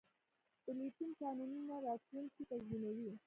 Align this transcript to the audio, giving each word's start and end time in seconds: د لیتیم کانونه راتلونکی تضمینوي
د 0.63 0.65
لیتیم 0.79 1.11
کانونه 1.19 1.75
راتلونکی 1.87 2.41
تضمینوي 2.51 3.11